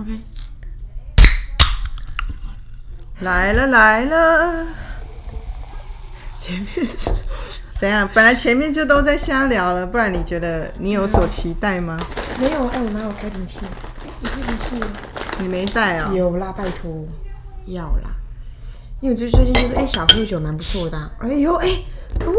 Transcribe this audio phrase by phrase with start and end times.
[0.00, 0.18] OK，
[3.20, 4.66] 来了来了，
[6.38, 6.96] 前面是
[7.78, 8.08] 怎样？
[8.14, 12.00] 本来前面就都在瞎聊了，不然你觉得你有所期待吗？
[12.40, 13.60] 没有，哎、我哪有开瓶器？
[14.22, 14.80] 你开瓶器
[15.40, 17.06] 你没带啊、有啦，拜托，
[17.66, 18.08] 要啦。
[19.00, 21.68] 因为我最最近就是哎、小喝酒蛮不错的啊、哎呦哎，
[22.24, 22.34] 呜、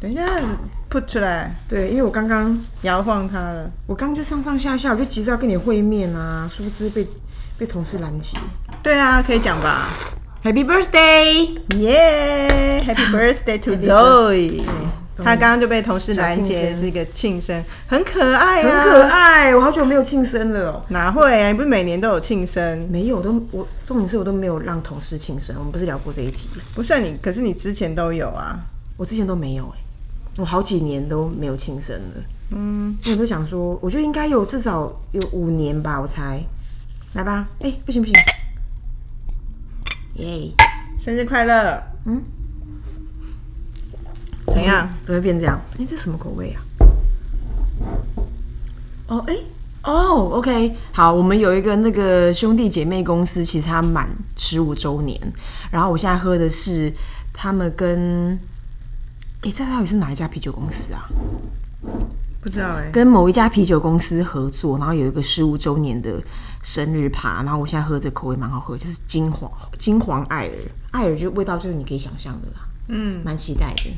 [0.00, 0.26] 等一下
[0.92, 3.70] ，put 出来，对，因为我刚刚摇晃它了。
[3.86, 7.06] 我刚刚就上上下下，我就急着要跟你会面啊，殊不知被
[7.56, 8.36] 被同事拦截。
[8.82, 9.88] 对啊，可以讲吧
[10.44, 11.56] ？Happy birthday！
[11.76, 14.62] 耶、h a p p y birthday to Happy Zoe！
[15.16, 20.82] 他刚刚就被同事拦截，是一个庆生，很可爱很啊，可爱，我好久没有庆生了哦。
[20.88, 21.48] 哪会啊？
[21.48, 22.88] 你不是每年都有庆生？
[22.90, 26.48] 没有，我都我重点是我都没有让同事庆生，我们不是聊过这一题？
[26.74, 28.58] 不算你，可是你之前都有啊。
[28.96, 29.78] 我之前都没有哎、
[30.38, 32.22] 我好几年都没有庆生了。
[32.50, 36.42] 嗯，我都想说，我觉得应该有至少有五年吧，我猜。
[37.14, 38.14] 来吧，哎、不行不行，
[40.14, 40.50] 耶、
[40.98, 41.82] 生日快乐！
[42.06, 42.22] 嗯，
[44.46, 44.88] 怎样？
[45.04, 45.60] 怎么会变这样？
[45.78, 46.64] 哎、这什么口味啊？
[49.08, 49.36] 哦，哎、
[49.82, 55.20] 哦，OK，好，我们有一个那个兄弟姐妹公司，其实它满十五周年，
[55.70, 56.90] 然后我现在喝的是
[57.34, 58.38] 他们跟，
[59.42, 61.08] 哎、这到底是哪一家啤酒公司啊？
[62.40, 66.20] 不知道哎、跟某一家啤酒公司合作，然后有一个十五周年的
[66.62, 70.52] 生日趴，然后我现在喝这口味蛮好喝，就是金黄金黄艾尔，
[70.90, 73.90] 艾尔就味道就是你可以想象的啦，嗯，蛮期待的。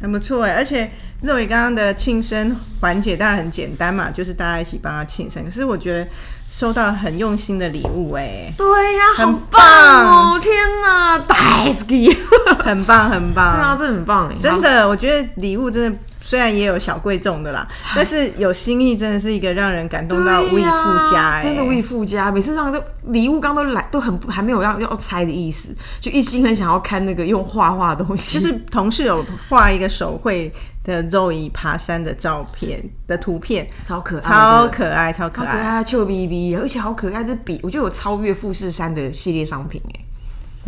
[0.00, 0.54] 很不错哎。
[0.54, 0.90] 而且
[1.22, 5.44] 肉爷刚刚的庆生环节当然很简单嘛，就是大家一起帮他庆生。
[5.44, 6.08] 可是我觉得
[6.50, 10.40] 收到很用心的礼物哎，对呀、很好棒哦！
[10.40, 12.16] 天哪，大好き！
[12.64, 13.54] 很棒很棒。
[13.56, 15.98] 对啊，这很棒哎，真的，我觉得礼物真的
[16.28, 22.30] 虽然也有小贵重的啦，但是有心意真的是一个让人感动到无以复加、哎，真的无以复加。
[22.30, 30.52] 每次让都礼物刚都来都很还没有要要拆的意思，就一心很想要看那个用画画的东西，就是同事有画一个手绘
[30.84, 35.46] 的 Zoe 爬山的照片的图片，超可爱，超可爱，超可爱。
[35.46, 40.04] 超可爱，臭逼逼，而且好可爱，这笔我觉得有超越富士山的系列商品哎。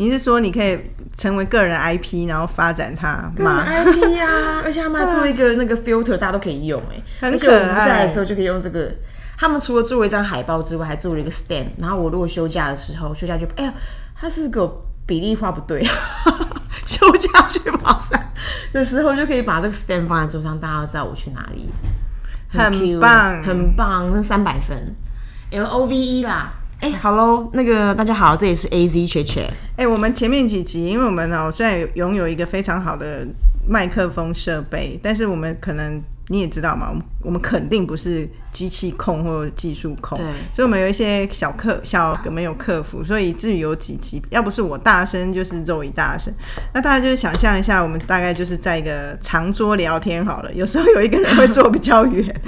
[0.00, 0.81] 你是说你可以
[1.15, 8.91] 成为个人 IP，然后发展它吗？IP 呀、 而且他们还做一个那个 filter，大家都可以用哎，很而且我们可爱在的时候就可以用这个。
[9.37, 11.66] 他们除了做了一张海报之外，还做了一个 stand。
[11.77, 13.75] 然后我如果休假的时候，休假就哎呀，
[14.19, 15.84] 他是不是给我比例画不对，
[16.87, 18.32] 休假去爬山
[18.72, 21.69] 的时候就可以把这个 stand 放在桌上，大家都知道我去哪里，
[22.49, 24.97] 很棒很棒，那三百分
[25.50, 26.55] ，L O V E 啦。
[26.80, 29.46] 哎、好喽，那个大家好，这里是 A Z 切切。
[29.76, 33.26] 哎、我们前面几集，因为我们哦虽然拥有一个非常好的
[33.68, 46.32] 麦克风设备，但是我们可能你也知道嘛，我们我们肯定不是机器控或技术控，对所以我们有一些小客小没有客服，所以以至于有几集要不是我大声，就是肉一大声。
[46.72, 52.40] 那大家就是想象一下，我们大概就是在一个长桌聊天好了，有时候有一个人会坐比较远。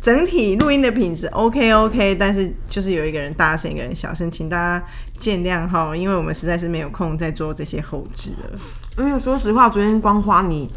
[0.00, 4.84] 整体录音的品质 OK OK，但是就是有一个人大声，一个人小声，请大家
[5.18, 8.58] 见谅哈，因为我们实在是没有空再做这些后置了。
[8.98, 10.70] 因为说实话，昨天光花你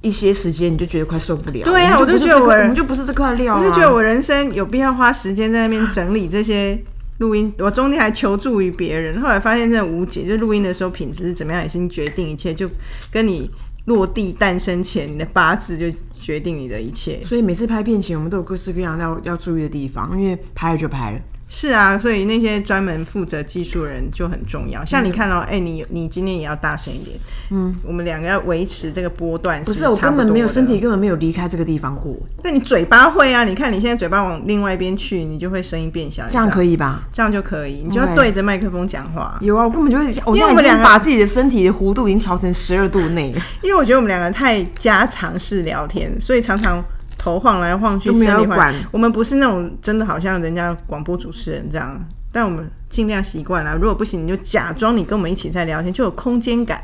[0.00, 1.64] 一些时间，你就觉得快受不了。
[1.64, 6.76] 对啊我就觉得我这块我们就不是这块料、啊，我就觉得我人生有必要花时间在那边整理这些
[7.18, 12.68] 录音，我中间还求助于别人，后来发现真的无解，就录音的时候品质是怎么样，已经决定一切，就
[13.12, 13.50] 跟你
[13.84, 15.86] 落地诞生前你的八字就
[16.20, 17.22] 决定你的一切。
[17.24, 21.20] 所以每次拍片前，我们都有各式各样要要注意的地方，因为拍了就拍了。
[21.52, 24.84] 是啊，所以那些专门负责技术的人就很重要。
[24.84, 27.18] 像你看哦，哎、你你今天也要大声一点，
[27.50, 33.42] 嗯，我们两个要维持这个波段不是，我根本没有身体，根本没有离开这个地方过，那你嘴巴会啊？
[33.42, 37.02] 你看你现在嘴巴往另外一边去，你就会声音变小，这样可以，吧？
[37.12, 39.36] 这样就可以，你就要对着麦克风讲话。
[39.40, 46.80] 有啊，我根本就是，我现在已经因为我们两个把自己的身体的弧度已经调成十二度内了，因为我觉得我们两个太家常式聊天，所以常常
[47.20, 53.76] 头晃来晃去，都没有身体晃管我们不是那种真的好像人家广播主持人这样，但我们尽量习惯了。
[53.76, 56.80] 如果不行，你就假装你跟我们一起在聊天，就有空间感，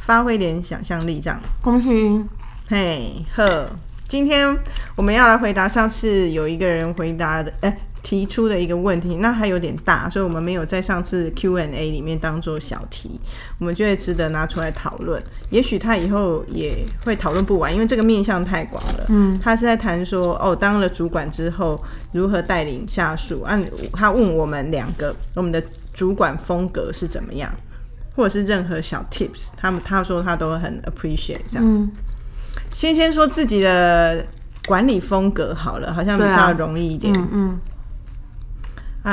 [0.00, 1.38] 发挥点想象力这样。
[1.62, 2.20] 恭喜！
[2.68, 3.70] 嘿呵，
[4.08, 4.58] 今天
[4.96, 13.20] 我们要来回答上次有一个人回答的，哎、提出的一个问题，那还有点大，所以我们没有在上次 Q&A 里面当做小题，
[13.58, 15.22] 我们觉得值得拿出来讨论。
[15.50, 19.06] 也许他以后也会讨论不完，因为这个面向太广了。
[19.08, 23.42] 嗯，他是在谈说，哦，当了主管之后如何带领下属。
[23.42, 23.62] 按、
[23.92, 25.62] 他问我们两个，我们的
[25.92, 27.52] 主管风格是怎么样，
[28.14, 31.64] 或者是任何小 tips，他们他说他都很 appreciate 这样。
[31.64, 31.90] 嗯，
[32.74, 34.24] 先先说自己的
[34.66, 37.12] 管理风格好了，好像比较容易一点。
[37.14, 37.60] 嗯嗯，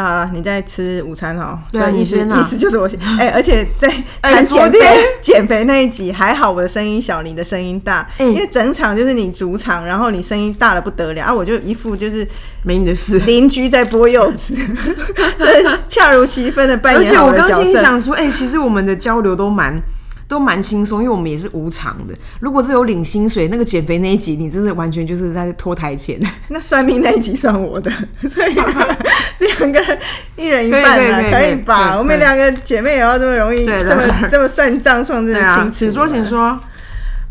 [0.04, 1.58] 好了，你在吃午餐哦。
[1.72, 3.00] 对意思意思就是我先。
[3.20, 3.88] 哎、而且在
[4.22, 4.80] 哎谈减肥、
[5.22, 8.08] 减肥那一集，还好我的声音小，你的声音大。
[8.18, 12.28] 哎因为整场就是你主场，然后你声音大的不得了啊，我就一副就是
[12.64, 13.20] 没你的事。
[13.20, 14.54] 邻居在剥柚子，
[15.40, 17.52] 这恰如其分的扮而且演好我刚。
[17.54, 19.82] 心想说，哎、其实我们的交流都蛮
[20.28, 22.14] 都蛮轻松，因为我们也是无偿的。
[22.40, 26.20] 如果是有领薪水，那个减肥那一集，你真的完全就是在拖台前。
[26.50, 27.92] 那算命那一集算我的，
[28.28, 30.00] 所以两个人
[30.36, 31.98] 一人一半啊，可以吧？
[31.98, 35.72] 我们两个姐妹也要这么容易，这么 这么算账算这么对啊，清楚。
[35.72, 36.26] 请说，请。
[36.26, 36.60] 说。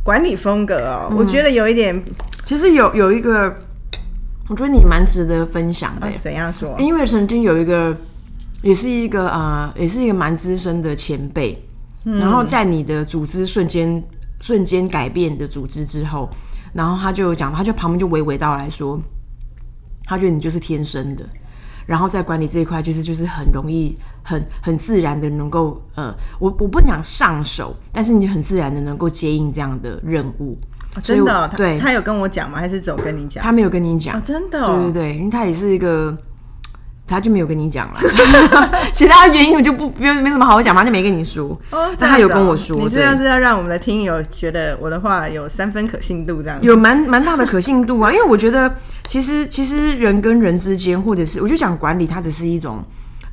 [0.04, 2.04] 管理风格哦，嗯我觉得有一点
[2.44, 3.56] 其实有有一个，
[4.50, 6.76] 我觉得你蛮值得分享的耶，怎样说？
[6.78, 7.96] 因为曾经有一个，
[8.60, 11.58] 也是一个啊、呃也是一个蛮资深的前辈，
[12.04, 14.02] 然后在你的组织瞬间
[14.40, 16.28] 瞬间改变的组织之后，
[16.72, 19.00] 然后他就有讲，他就旁边就娓娓道来说，
[20.04, 21.24] 他觉得你就是天生的。
[21.86, 30.58] 然后在管理这一块，就是就是很容易、很很自然的能够，呃，我我不想上手，但是你很自然的能够接应这样的任务。
[31.02, 32.58] 真的对他有跟我讲吗？
[32.58, 33.44] 还是只有跟你讲？
[33.44, 36.16] 他没有跟你讲哦，，真的、对哦，对对，因为他也是一个，
[37.06, 38.00] 他就没有跟你讲了。
[38.92, 41.58] 其他原因我就不不用没什么好讲嘛，他就没跟你说。
[41.70, 48.10] 哦，但他有跟我说，对你这样是要让我们的听友觉得我的话有三分可信度，这样有蛮蛮大的可信度啊。
[48.10, 48.74] 因为我觉得，
[49.06, 52.84] 其实其实人跟人之间，或者是我就讲管理，它只是一种。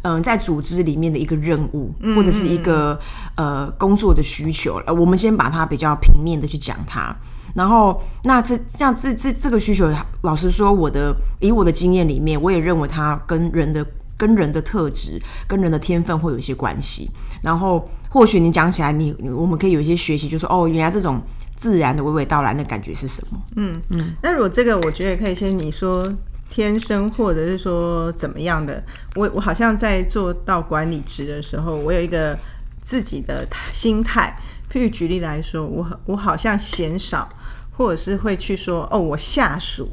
[0.03, 3.00] 嗯、在组织里面的一个任务，或者是一个
[3.35, 7.15] 呃工作的需求，呃，我们先把它比较平面的去讲它。
[7.53, 13.86] 然后，那这像这这这个需求，老实说，我的以我的经验里面，我也认为它跟人的
[14.18, 17.09] 跟人的特质、跟人的天分会有一些关系。
[17.44, 21.21] 然后，或许你讲起来你，你我们可以有一些学习，就说哦，原来这种
[21.56, 23.42] 自然的娓娓道来的感觉是什么？
[23.56, 26.07] 嗯嗯那如果这个，我觉得可以先你说
[26.50, 28.83] 天生，或者是说怎么样的。
[29.15, 32.38] 我我好像在做到管理职的时候，我有一个
[32.81, 34.36] 自己的心态。
[34.71, 37.27] 譬如举例来说，我我好像嫌少，
[37.71, 39.89] 或者是会去说哦，我下属。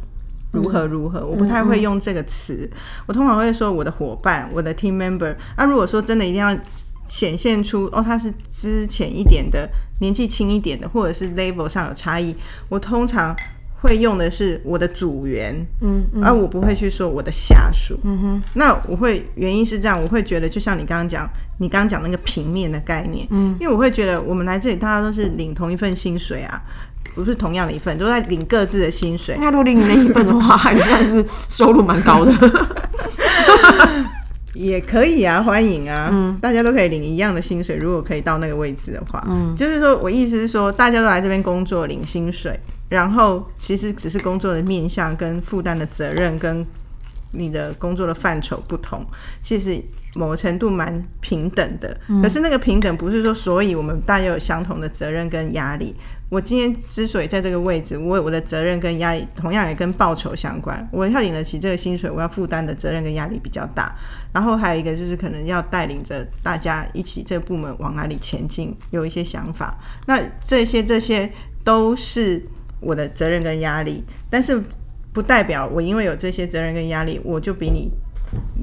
[0.50, 2.68] 如何如何，我不太会用这个词，
[3.04, 5.36] 我通常会说我的伙伴，我的 team member。
[5.58, 6.58] 那、如果说真的一定要
[7.06, 9.68] 显现出哦，他是之前一点的，
[10.00, 12.34] 年纪轻一点的，或者是 level 上有差异，
[12.70, 13.36] 我通常
[13.82, 18.42] 会用的是我的组员，嗯，而我不会去说我的下属，嗯哼。
[18.54, 21.28] 那我会原因是这样，我会觉得就像你刚刚讲，
[21.58, 26.62] 你刚刚讲那个平面的概念，嗯，因为我会觉得我们来这里大家都是领同一份薪水啊。
[27.18, 29.36] 不是同样的一份，都在领各自的薪水。
[29.40, 32.32] 那如果领你那一份的话， 还算是收入蛮高的。
[34.54, 37.74] 也可以啊，欢迎啊，大家都可以领一样的薪水。
[37.74, 46.64] 如果可以到那个位置的话，嗯，就是说我意思是说，大家都来这边工作领薪水，然后其实只是工作的面向跟负担的责任跟
[47.32, 49.04] 你的工作的范畴不同，
[49.42, 49.82] 其实
[50.18, 51.96] 某个程度蛮平等的。
[52.20, 55.94] 可是那个平等不是说，所以我们大家有相同的责任跟压力。
[56.30, 60.86] 我今天之所以在这个位置，我我的责任跟压力，同样也跟报酬相关。
[60.92, 63.96] 我要领得起这个薪水，我要负担的责任跟压力比较大。
[64.30, 69.78] 然后还有一个就是可能要带领着大家一起这个部门往哪里前进，有一些想法。
[70.06, 71.32] 那这些这些
[71.64, 72.42] 都是
[72.80, 74.62] 我的责任跟压力，但是
[75.14, 77.90] 不代表我因为有这些责任跟压力，我就比你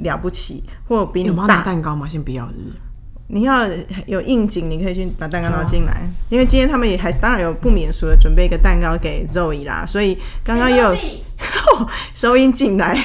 [0.03, 1.63] 了不起，或比你大。
[1.63, 2.07] 蛋糕吗？
[2.07, 2.75] 先不要，是不是？
[3.27, 3.67] 你要
[4.05, 10.95] 有应景，你可以去把蛋糕拿进来，因为今天他们也还当然有不免俗的准备一个蛋糕给 Zoe 啦，所以刚刚也有
[12.13, 12.95] 收音进来，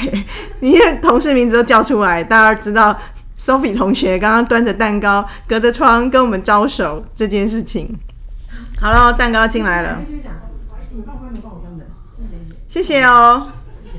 [0.61, 2.95] 你的同事名字都叫出来，大家知道
[3.39, 7.99] Sophie 同学刚刚端着蛋糕隔着窗跟我们招手这件事情。
[8.79, 10.03] 好了，蛋糕进来了，
[12.69, 13.49] 谢谢哦。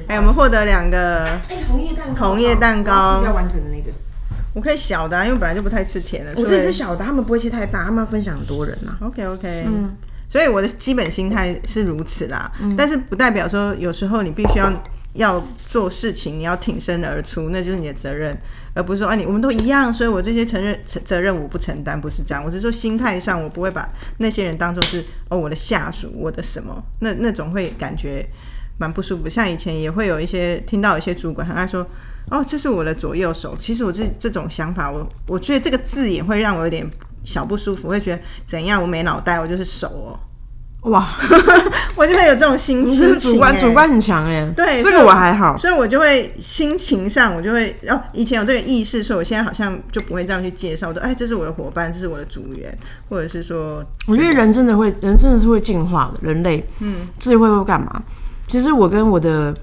[0.08, 3.20] 哎、我们获得两个，哎，红叶蛋糕，红叶蛋糕。
[3.20, 3.92] 我要完整的那个。
[4.54, 6.34] 我可以小的、啊，因为本来就不太吃甜的。
[6.36, 9.96] 我这是小的，他们不会切太大，他们要分享很多人呐、OK OK，嗯，
[10.28, 14.70] 所以我的基本心态是如此啦，但是不代表说有时候你必须要
[15.14, 18.38] 要做事情，你要挺身而出，那就是你的责任，
[18.74, 28.26] 而不是说啊你我们都一样，所以我这些承认责责任我不承担，不是这样，我是说心态上我不会把那些人当做是哦我的下属，我的什么，那那种会感觉
[28.78, 29.30] 蛮不舒服。
[29.30, 31.86] 像以前也会有一些听到一些主管很爱说。
[32.30, 33.58] 哦，这是我的左右手。
[33.60, 36.90] 其实我这这种想法，我我觉得这个字眼会让我有点
[37.26, 38.80] 小不舒服，会觉得怎样？
[38.80, 39.88] 我没脑袋，我就是手
[40.84, 41.06] 哦，哇，
[41.98, 44.46] 我就会有这种心情、是主观欸主观很强哎。
[44.56, 45.58] 对，这个我还好。
[45.58, 52.78] 所以我就会心情上，我就会哦，以前有这个意识，所以我现在好像就不会这样去介绍，说哎，这是我的伙伴，这是我的组员，
[53.10, 58.02] 或者是说，我觉得人真的会，人真的是会进化的，人类，嗯，智慧会干嘛？
[58.52, 59.56] 其实我跟我的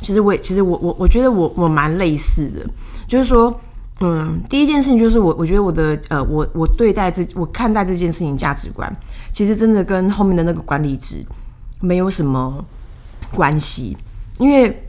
[0.00, 2.64] 其实我也其实我我我觉得我我蛮类似的，
[3.08, 3.52] 就是说，
[3.98, 8.96] 嗯，第一件事情就是我我觉得我的呃我我对待这我看待这件事情价值观，
[9.32, 11.26] 其实真的跟后面的那个管理值
[11.80, 12.64] 没有什么
[13.34, 13.96] 关系，
[14.38, 14.84] 因为。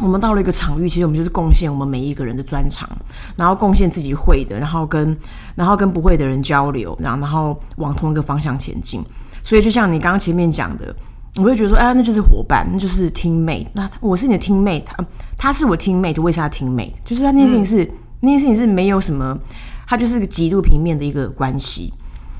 [0.00, 2.88] 我们到了一个场域，其实我们就是贡献我们每一个人的专长，
[3.34, 5.18] 然后贡献自己会的，然后跟
[5.56, 9.04] 然后跟不会的人交流，然后然后往同一个方向前进。
[9.42, 10.94] 所以就像你刚刚前面讲的，
[11.36, 13.66] 我会觉得说，哎，那就是伙伴，那就是 teammate。
[13.72, 15.04] 那我是你的 teammate，他
[15.36, 16.92] 他是我 teammate，为啥 teammate？
[17.04, 17.90] 就是他那件事情是
[18.20, 19.38] 那件事情是没有什么，
[19.86, 21.92] 他就是个极度平面的一个关系。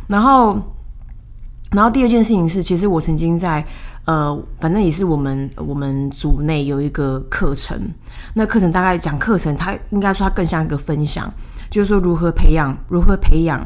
[0.07, 0.61] 然后，
[1.73, 3.64] 然后第二件事情是，其实我曾经在。
[4.05, 7.78] 呃，反正也是我们我们组内有一个课程，
[8.33, 11.31] 那课程大概讲课程，它应该说它更像一个分享，
[11.69, 13.61] 就是说如何培养，如何培养，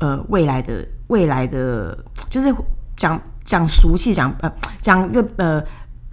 [0.00, 1.96] 呃，未来的未来的，
[2.30, 2.54] 就是
[2.96, 4.50] 讲讲俗气讲呃
[4.80, 5.62] 讲一个呃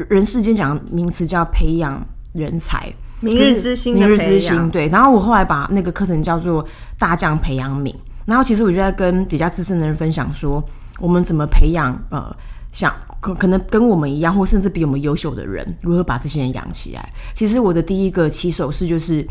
[0.09, 4.87] 人世间讲名词叫培养人才，明日之星，明日之星，对。
[4.89, 6.65] 然后我后来把那个课程叫做
[6.99, 10.63] 大将培养皿，然后其实我就在跟比较资深的人分享说，
[10.99, 12.35] 我们怎么培养呃。
[12.73, 17.13] 想可可能跟我们一样，或甚至比我们优秀的人，如何把这些人养起来？
[17.33, 19.25] 其实我的第一个起手式就是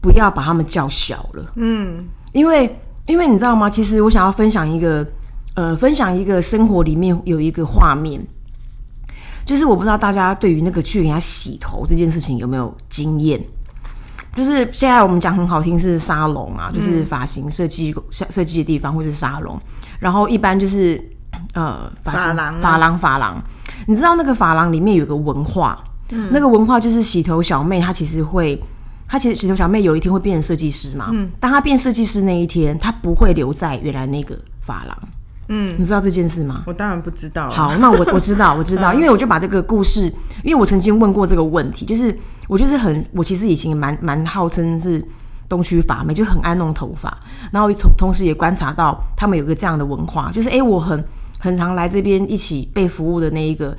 [0.00, 1.52] 不要把他们叫小了。
[1.54, 3.68] 嗯，因为因为你知道吗？
[3.68, 5.06] 其实我想要分享一个
[5.54, 8.20] 呃，分享一个生活里面有一个画面，
[9.44, 13.42] 就是我不知道大家对于那个去给人家洗头这件事情有没有经验？
[14.34, 19.60] 就是现在我们讲很好听是沙龙啊，就是发型设计设计的地方，或是沙龙，
[19.98, 21.08] 然后一般就是。
[21.54, 23.42] 呃，发廊，发廊，发廊，
[23.86, 28.62] 你知道那个发廊里面有个文化，嗯，那个文化就是洗头小妹，她其实会，
[29.12, 34.98] 她其实洗头小妹有一天会变成设计师嘛，嗯，当她变设计师那一天，她不会留在原来那个发廊，
[35.48, 36.62] 嗯，你知道这件事吗？
[36.66, 37.50] 我当然不知道。
[37.50, 40.10] 好，那我我知道， 我知道，因为我就把这个故事，
[40.42, 45.04] 因为我曾经问过这个问题，就是我就是很，我其实以前蛮蛮号称是。
[45.48, 47.14] 东区发美就很爱弄头发，
[47.50, 51.04] 然后同同时也观察到他们有个这样的文化，就是哎，我很
[51.38, 53.76] 很常来这边一起被服务的那一个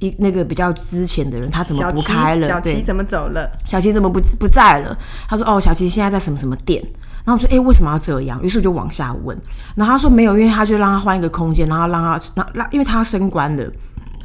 [0.00, 2.46] 一那个比较之前的人，他怎么不开了？
[2.46, 3.50] 小齐怎么走了？
[3.64, 4.96] 小齐怎么不不在了？
[5.28, 6.82] 他说哦，小齐现在在什么什么店。
[7.24, 8.40] 然后我说哎，为什么要这样？
[8.42, 9.36] 于是我就往下问，
[9.74, 13.72] 然后他说没有，因为他就让他换一个空间，然后让他让让，因为他升官了。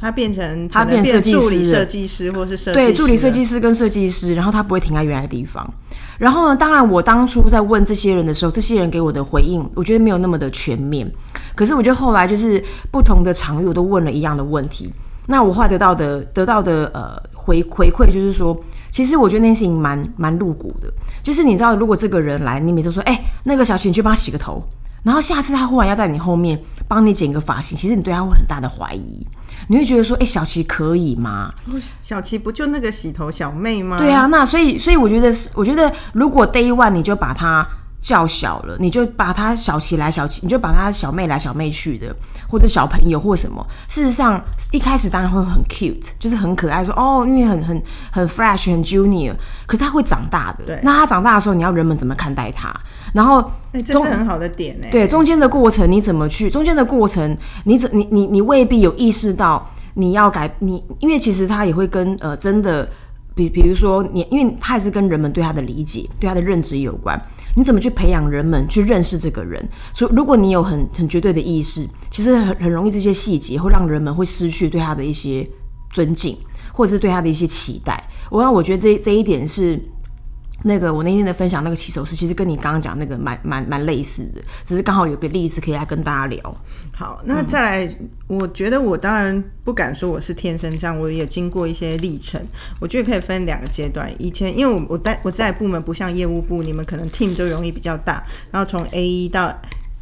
[0.00, 5.68] 他变成他变设计师，设计师或是设对助理设计师跟设计师，然后他不会停在原来的地方。
[6.18, 11.08] 然后呢，当然我当初在问这些人的时候，这些人给我的回应，我觉得没有那么的全面。
[11.54, 14.92] 可是我觉得后来就是不同的场域，我都问了一样的问题。
[15.26, 18.58] 那我后来得到的得到的呃回回馈就是说，
[18.90, 20.92] 其实我觉得那件事情蛮蛮露骨的。
[21.22, 24.62] 就是你知道，如果这个人来，你每次说，哎，那个小齐，你去帮他洗个头，
[25.04, 29.26] 然后下次他忽然要在你后面帮你剪个发型，其实你对他会很大的怀疑。
[29.68, 31.52] 你会觉得说，哎，小琪可以吗？
[32.02, 33.98] 小琪不就那个洗头小妹吗？
[33.98, 37.66] 对啊，那所以，所以我觉得是，我觉得如果 day one 你就把她
[38.02, 42.14] 叫小了，你就把他小起来小起，你就把他小妹来小妹去的，
[42.50, 43.64] 或者小朋友或什么。
[43.88, 44.38] 事实上，
[44.72, 49.32] 一开始当然会很 cute，就是很可爱，说哦，因为很很很 fresh，很 junior。
[49.66, 50.80] 可是他会长大的，对。
[50.82, 52.74] 那他长大的时候，你要人们怎么看待他？
[53.14, 54.88] 然后，这是很好的点呢。
[54.90, 56.50] 对，中间的过程你怎么去？
[56.50, 62.88] 中间的过程，你怎你你你未必有意识到你要改你，因为其实他也会跟呃真的，
[63.34, 67.20] 比比如说你，因为他也是跟人们对他的理解、对他的认知有关。
[67.54, 69.62] 你怎么去培养人们去认识这个人？
[69.92, 75.48] 所以如果你有很很绝对的意识，其实很很容易这些细节会让人们会失去对他的一些
[75.90, 76.36] 尊敬，
[76.72, 78.02] 或者是对他的一些期待。
[78.30, 79.80] 我让我觉得这这一点是。
[80.64, 86.56] 那个我那天的分享那个起手式，其实跟你刚刚讲那个蛮蛮蛮类似的，只是刚好有个例子可以来跟大家聊。
[86.92, 92.40] 好，那再来，我觉得我当然不敢说我是天生这样，我也经过一些历程。
[92.78, 94.10] 我觉得可以分两个阶段。
[94.18, 99.52] 以前因为我我在我在部门不像业务部，你们可能 team 都容易比较大，然后从 A 一到。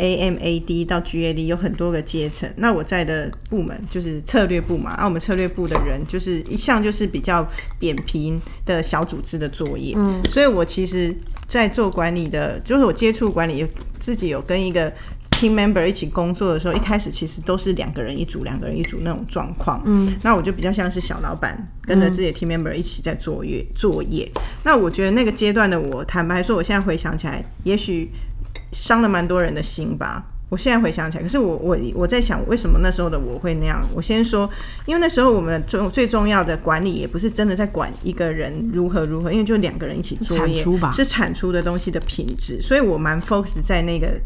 [0.00, 7.46] A M A D 到 G A D 有很多个阶层，那我在的部门就是策略部嘛，那我们策略部的人就是一向就是比较
[7.78, 11.14] 扁平的小组织的作业，嗯，所以我其实，
[11.46, 13.66] 在做管理的，就是我接触管理，
[13.98, 14.90] 自己有跟一个
[15.30, 24.26] team member 一起工作的时候，一开始其实都是两个人一组，两个人一组那种状况，嗯，那我就比较像是小老板，跟着自己的 team member 一起在作业作业，
[24.64, 28.10] 那我觉得那个阶段的我，坦白说，我现在回想起来，也许。
[28.72, 30.24] 伤了蛮多人的心吧。
[30.48, 33.88] 我现在回想起来，可是我我我在想，为什么那时候的我会那样？
[33.94, 34.50] 我先说，
[34.84, 42.60] 因为那时候我们最最重要的管理，也不是真的在管一个人如何如何，因为就两个人一起作业，产出吧，是产出的东西的品质。
[42.60, 44.20] 所以我蛮 focus 在那个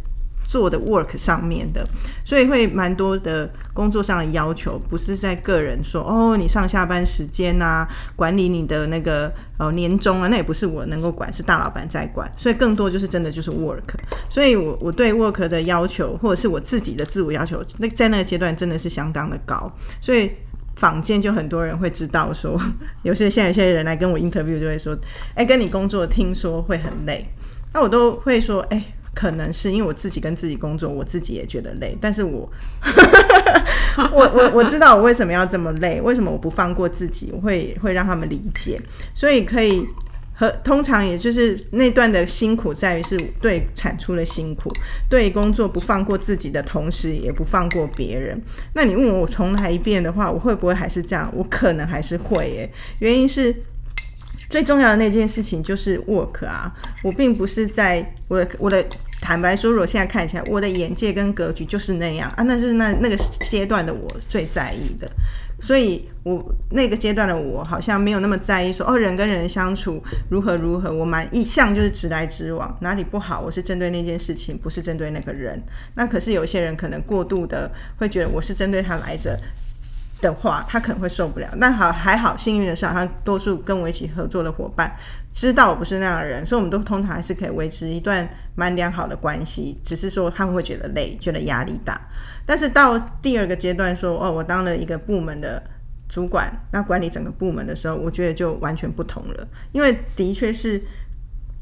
[0.48, 1.86] 做的 work 上面的，
[2.24, 13.82] 所以会蛮多的工作上的要求，不是在个人说哦，你上下班时间啊，管理你的那个呃年终啊，那也不是我能够管，是大老板在管，所以更多就是真的就是 work，
[14.30, 20.30] 所以我我对 work 的要求，或者是我自己的自我要求，那在那个阶段真的是相当的高，所以。
[20.76, 22.60] 坊间就很多人会知道说，
[23.04, 24.98] 有些现在有些人来跟我 interview 就会说，
[25.36, 27.24] 哎，跟你工作听说会很累，
[27.72, 32.50] 那我都会说，哎，可能是因为我自己跟自己工作，我自己也觉得累，但是我，
[34.12, 38.80] 我我我知道我为什么要这么累，为什么我不放过自己，我会会让他们理解，
[39.14, 39.86] 所以可以。
[40.36, 44.68] 和通常也就是那段的辛苦，在于是对产出的辛苦，
[45.08, 48.36] 对工作不放过自己的同时，也不放过别人。
[48.72, 51.32] 那你问我重来一遍的话，我会不会还是这样？
[51.36, 52.68] 我可能还是会耶。
[52.98, 53.54] 原因是
[54.50, 56.74] 最重要的那件事情就是 work 啊，
[57.04, 58.84] 我并不是在我的我的
[59.24, 65.10] 坦白说，我现在看起来我的眼界跟格局就是那样啊，那是那那个阶段的我最在意的。
[65.58, 75.58] 所以，我那个阶段的我好像没有那么在意，说哦，人跟人相处如何如何，我蛮一向就是直来直往，哪里不好，我是针对那件事情，不是针对那个人。
[75.94, 79.34] 那可是有些人可能过度的会觉得我是针对他来着。
[80.24, 81.48] 的话，他可能会受不了。
[81.60, 84.90] 但好还好，幸运的是，他多数跟我一起合作的伙伴
[85.32, 89.78] 知道我不是那样的人，所以我们都通常还是可以维持一段蛮良好的关系。
[89.84, 92.00] 只是说他们会觉得累，觉得压力大。
[92.46, 95.62] 但是到第二个阶段，说哦，我当了一个部门的
[96.08, 99.48] 主管，那管理整个部门的时候，我觉得就完全不同了。
[99.72, 100.82] 因为的确是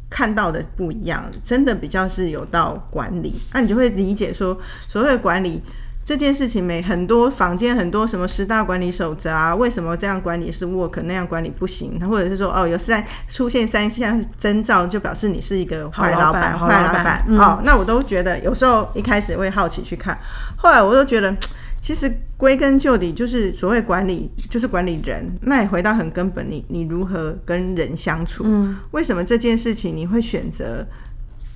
[0.08, 5.62] 看到的不一样，真的比较是有到管理，那你就会理解说，所谓的管理。
[6.04, 9.54] 这件事情没很多坊间很多什么十大管理守则啊？
[9.54, 12.00] 为什么这样管理是 work，那样管理不行？
[12.08, 17.24] 或者是说哦，有三出现三项征兆，就表示你是一个坏老板、坏老板。
[17.38, 20.18] 哦，那我都觉得有时候一开始会好奇去看，
[20.56, 21.32] 后来我都觉得
[21.80, 25.24] 其实归根究底就是所谓管理就是管理人。
[25.42, 28.42] 那你回到很根本，你你如何跟人相处？
[28.44, 30.84] 嗯，为什么这件事情你会选择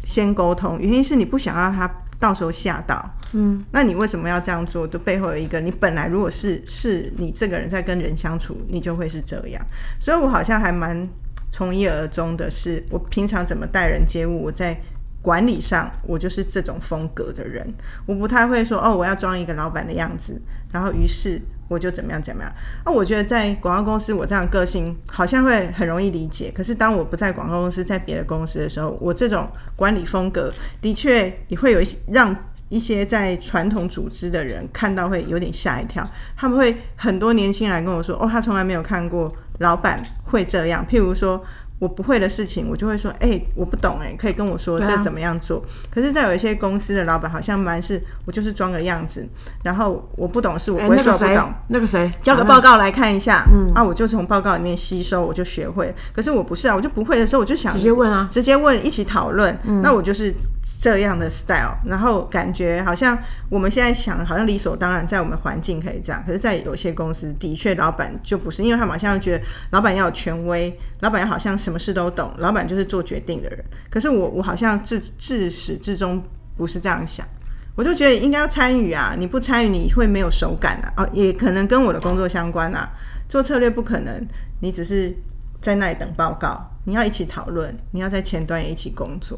[0.04, 0.78] 先沟通？
[0.80, 1.90] 原因是你不想让他。
[2.18, 4.86] 到时候吓到，嗯，那你为什么要这样做？
[4.86, 9.64] 的背后有一个，你本来如果是是你这个人在跟人相处，你就会是这样。
[9.98, 11.08] 所以我好像还蛮
[11.50, 14.80] 从一而终的，是我平常怎么待人接物，我在
[15.22, 17.66] 管理上，我就是这种风格的人。
[18.06, 20.40] 我不太会说哦，我要装一个老板的样子，
[20.72, 21.40] 然后于是。
[21.68, 22.52] 我就怎么样怎么样。
[22.84, 26.48] 那我觉得在广告公司，我这样个性好像会很容易理解。
[26.54, 30.48] 可是当我不在广告公司，在别的公司的时候，我这种管理风格
[30.80, 32.32] 的确也会有一些让
[32.68, 36.08] 一些在传统组织的人看到会有点吓一跳。
[36.36, 41.44] 他们会很多年轻人跟我说：“哦，他从来没有看过老板会这样。”譬如说。
[41.78, 45.62] 我不会的事情，我就会说，哎，我不懂，哎，可以跟我说这怎么样做。
[45.90, 49.26] 可是，在有一些公司的老板，好像蛮是，我就是装个样子，
[49.62, 51.52] 然后我不懂事，我不会说不懂。
[51.68, 55.94] 那个谁，交个报告来看一下，嗯，啊，我就从报告里面吸收，我就学会。
[56.14, 59.56] 可是我不是啊，我就不会的时候，我就想直接问啊，直接问，一起讨论。
[59.64, 60.34] 嗯那我就是。
[60.78, 63.16] 这样的 style，然后感觉好像
[63.48, 66.22] 我们现在想，好像理所当然，在我们环境可以这样。
[66.26, 73.64] 可是，在有些公司，的确老板就不是，因为他们好像觉得老板要有权威，老板要好像什么事都懂，老板就是做决定的人。
[73.90, 76.22] 可是我，我好像自自始至终
[76.56, 77.26] 不是这样想，
[77.74, 79.16] 我就觉得应该要参与啊！
[79.18, 80.92] 你不参与，你会没有手感啊！
[80.98, 82.88] 哦，也可能跟我的工作相关啊。
[83.28, 84.24] 做策略不可能，
[84.60, 85.12] 你只是
[85.60, 89.36] 在那里等报告，你要一起讨论，你要在前端也一起工作。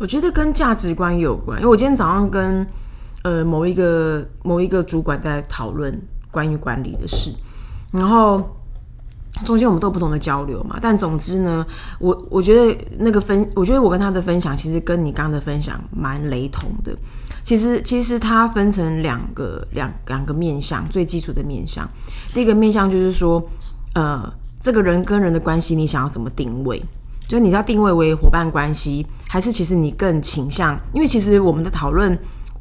[0.00, 2.66] 我觉得跟价值观有关，因为我今天早上跟
[3.22, 5.96] 呃某一个某一个主管在讨论
[6.32, 7.32] 关于管理的事，
[7.92, 8.59] 然后
[9.44, 10.78] 中间我们都有不同的交流嘛。
[10.80, 11.66] 但总之呢，
[11.98, 16.96] 我我觉得那个分，我觉得我跟他的分享其实跟你刚刚的分享蛮雷同的。
[17.42, 21.88] 其实其实它分成两个两两个面向，最基础的面向。
[22.34, 23.42] 第一个面向就是说，
[23.94, 26.80] 呃，这个人跟人的关系，你想要怎么定位？
[27.26, 30.78] 就是你要定位为伙伴关系，还是其实你更倾向？
[30.92, 32.16] 因为其实我们的讨论，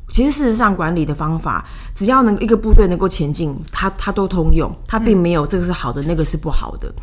[0.09, 6.93] 其实事实上管理的方法，只要能一个部队能够前进，它它都通用，它并没有这个是好的，那个是不好的。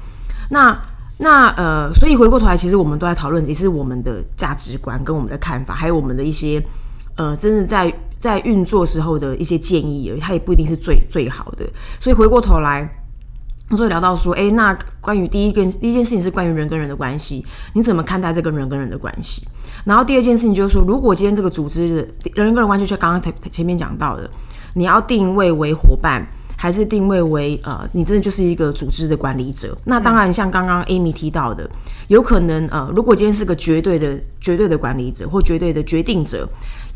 [0.50, 0.78] 那
[1.18, 6.62] 那呃，所以回过头来，其实我们都在讨论，也是我们的价值观跟我们的看法，还有我们的一些
[7.16, 11.64] 呃，真的在在运作时候的一些建议而已，它也不一定是最最好的。
[12.00, 13.02] 所以回过头来。
[13.70, 19.44] 所以聊到说，哎，那关于第一件第一件事情是关于人跟人的关系，你怎么看待这个人跟人的关系？
[19.86, 21.94] 然后第二件事情就是说，如果今天这个组织的
[22.34, 24.28] 人跟人关系，就像刚刚前前面讲到的，
[24.74, 26.26] 你要定位为伙伴，
[26.58, 29.78] 还是定位为呃，你真的就是一个组织的管理者？
[29.84, 31.70] 那当然，像刚刚 Amy 提到的，
[32.08, 36.46] 有可能呃，如果今天是个绝对的、绝对的管理者或绝对的决定者。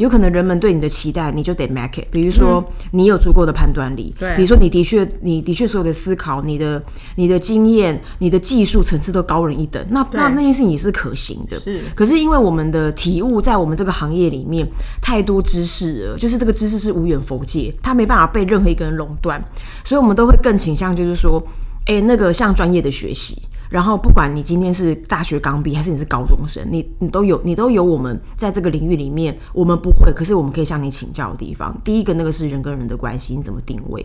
[0.00, 2.06] 有可能人们对你的期待，你就得 make it。
[2.10, 4.34] 比如说，你有足够的判断力，对。
[4.34, 6.82] 比如说，你的确，你的确所有的思考，你的、
[7.16, 9.84] 你的经验、你的技术层次都高人一等。
[9.90, 11.60] 那那那件事情也是可行的。
[11.60, 11.82] 是。
[11.94, 14.66] 可是因为我们的体悟，在我们这个行业里面
[15.02, 19.38] 太多知识了，就是这个知识是无远佛界，它没办法被任何一个人垄断，
[19.84, 21.46] 所以我们都会更倾向就是说，
[21.84, 23.36] 哎，那个像专业的学习。
[23.70, 31.74] 然后，不管你今天是大学刚毕，还是你是高中生，你你都有你都有我们在这个领域里面，我们不会，可是我们可以向你请教的地方。
[31.84, 34.04] 第一个，那个是人跟人的关系，你怎么定位？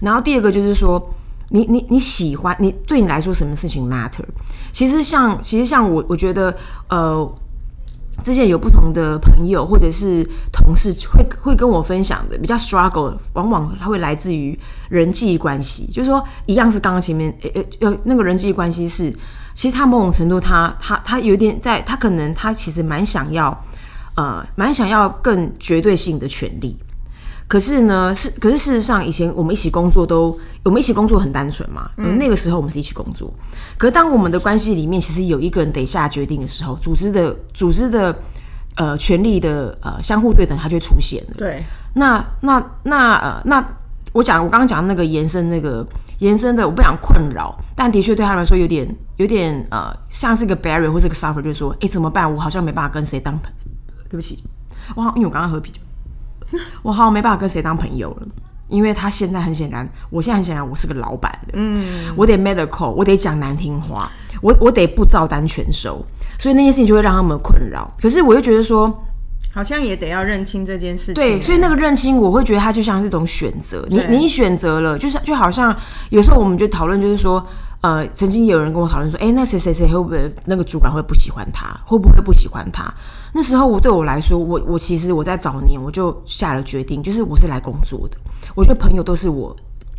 [0.00, 1.02] 然后第二个就是说，
[1.48, 4.24] 你你你喜欢你对你来说什么事情 matter？
[4.70, 6.54] 其实像其实像我，我觉得
[6.90, 7.32] 呃。
[8.22, 19.12] 之前有不同的朋友或者是同事会会跟我分享的，比较 struggle，往往它会来自于人际关系，就是说一样是刚刚前面呃呃那个人际关系是，
[19.54, 23.56] 其实他某种程度他他他有点在，他可能他其实蛮想要
[24.16, 26.76] 呃蛮想要更绝对性的权利。
[27.48, 31.88] 可是呢，是可是事实上，以前我们一起工作都，我们一起工作很单纯嘛。
[31.96, 32.18] 嗯。
[32.18, 33.32] 那个时候我们是一起工作，
[33.78, 38.16] 可是当我们的关系里面，其实有一个人得下决定的时候，组织的组织的
[38.74, 41.34] 呃权力的呃相互对等，它就出现了。
[41.38, 41.62] 对。
[41.94, 43.64] 那那那呃那
[44.12, 45.86] 我讲我刚刚讲那个延伸那个
[46.18, 52.34] 延伸的，我不想困扰，但的确对他来说有点有点呃像是一个 barrier 或者个 suffer，就是说，哎怎么办？
[52.34, 53.52] 我好像没办法跟谁当朋，
[54.10, 54.42] 对不起，
[54.96, 55.80] 我好因为我刚刚喝啤酒。
[56.82, 58.26] 我好像没办法跟谁当朋友了，
[58.68, 66.04] 因为他现在很显然，我现在很显然我是个老板的，嗯，我得 medical，我得讲难听话，我我得不照单全收，
[66.38, 67.90] 所以那件事情就会让他们困扰。
[68.00, 68.92] 可是我又觉得说，
[69.52, 71.14] 好像也得要认清这件事情。
[71.14, 73.84] 对，所以那个认清，我会觉得它就像是一种选择。
[73.88, 75.74] 你你选择了，就是就好像
[76.10, 77.44] 有时候我们就讨论，就是说。
[77.82, 81.68] 呃，曾经有人跟我讨论说，哎，那谁谁谁会不会那个主管会不喜欢他？
[81.84, 82.92] 会不会不喜欢他？
[83.36, 88.16] 那时候我对我来说，我我其实我在早年我就下了决定，就是我是来工作的。
[88.54, 89.54] 我觉得朋友都是我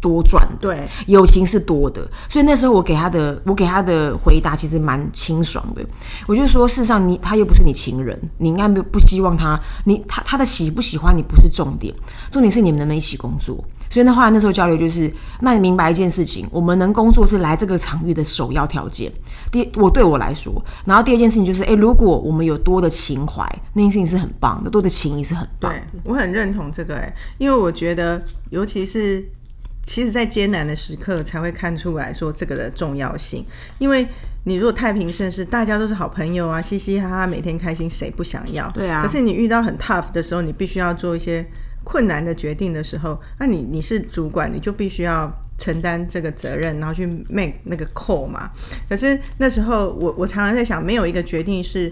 [0.07, 2.07] 多赚，对，友情是多的。
[2.29, 5.85] 所以那时候我给他的，我给他的回答其实蛮清爽的。
[6.27, 11.93] 我就说，事实上你他又不是你情人，你应该不不希望他，你他他的喜不喜欢你不是重点，
[12.31, 13.61] 重点是你们能不能一起工作。
[13.89, 19.11] 所以那后来那时候交流就是，那你明白一件事情，我们能工作是来这个场域的首要条件。
[19.49, 23.43] 第，我对我来说，然后第二件事情就是，哎，如果我们有多的情怀，
[23.73, 25.71] 那件事情是很棒的，多的情谊是很棒。
[25.71, 29.25] 对，我很认同这个，哎，因为我觉得，尤其是
[29.87, 33.43] 其实，在艰难的时刻才会看出来说这个的重要性。
[33.79, 34.05] 因为
[34.43, 38.69] 你如果太平盛世，大家都是好朋友啊，嘻嘻哈哈，每天开心，谁不想要？
[38.71, 39.01] 对啊。
[39.01, 41.43] 可是你遇到很 tough 的时候，你必须要做一些。
[41.89, 48.51] 困难的决定的时候，那你你是主管，你就必须要承担这个责任，然后去 make 那个 call 嘛。
[48.89, 51.89] 可是那时候，我我常常在想，没有一个决定是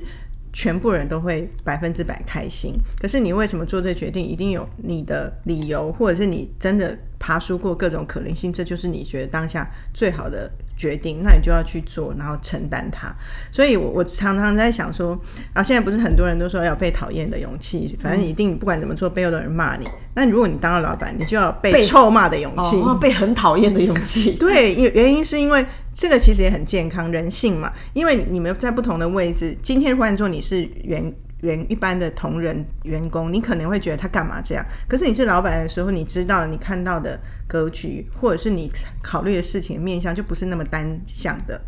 [0.52, 2.74] 全部人都会百分之百开心。
[3.00, 10.48] 可是你为什么做这决定，一定有你的理由，或者是你真的爬出过各种可能性，这就是你觉得当下最好的。
[10.78, 13.08] 决定，那你就要去做，然后承担它。
[13.50, 15.18] 所以，我我常常在想说，
[15.54, 19.88] 啊，现在不是很多人都说要被讨厌的勇气，反正一定不管怎么做，背后的人骂你。
[20.16, 24.34] 那如果你当了老板，你就要被臭骂的勇气，被很讨厌的勇气。
[24.38, 27.72] 对，因原因是因为这个其实也很健康，人性嘛。
[27.94, 31.10] 因为你们在不同的位置，今天换做你是原。
[31.42, 34.66] 员一般的同仁员工，你可能会觉得他干嘛这样？
[34.88, 38.72] 可是你是老板的时候，你知道你看到的格局，或者是你
[39.04, 41.62] 考虑的事情面向，就不是那么单向的。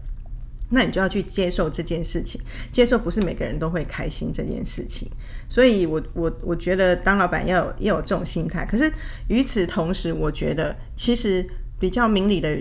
[0.69, 5.09] 那你就要去接受这件事情，接受不是每个人都会开心这件事情。
[5.47, 8.65] 所以，我我我觉得当老板要有要有这种心态。
[8.65, 8.91] 可是
[9.27, 11.47] 与此同时，我觉得其实
[11.79, 12.57] 比较明理的。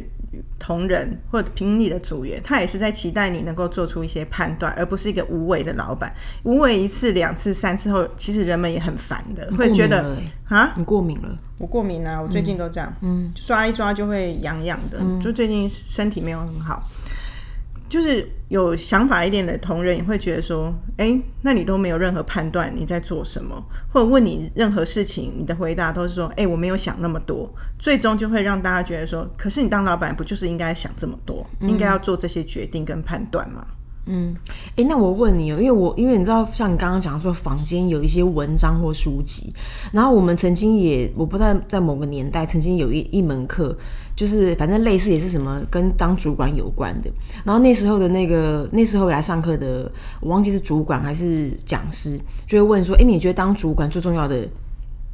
[0.59, 6.13] 同仁或者凭你的组员，他也是在期待你能够做出一些判断，而不是一个无为的老板。
[6.45, 10.17] 无为一次、两次、三次后，其实人们也很烦的，会觉得
[10.49, 11.37] 啊，你过敏了？
[11.59, 16.83] 我过敏啊，我最近都这样，嗯，抓一抓就会痒痒的，就最近身体没有很好。
[17.89, 33.67] 就是有想法一点的同仁也会觉得说，哎，那你都没有任何判断你在做什么，或者问你任何事情，你的回答都是说，哎，我没有想那么多，最终就会让大家觉得说，可是你当老板不就是应该想这么多，应该要做这些决定跟判断吗？
[34.07, 34.35] 嗯，
[34.77, 39.53] 哎，那我问你哦，因为我因为你知道，像你刚刚讲说，房间有一些文章或书籍，
[39.93, 43.77] 然后我们曾经也，我不知道在某个年代曾经有一一门课，
[44.15, 47.11] 就是反正类似也是什么跟当主管有关的，
[47.45, 49.91] 然后那时候的那个那时候来上课的，
[50.21, 54.49] 我忘记是主管还是讲师，就会问说，哎，你觉得当主管最重要的